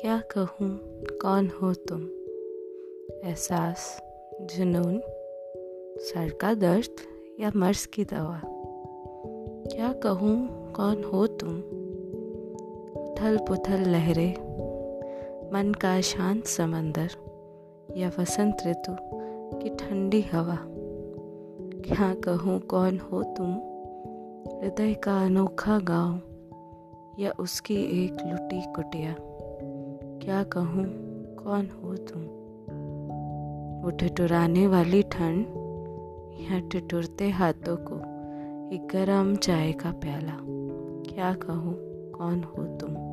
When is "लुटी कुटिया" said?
28.12-29.16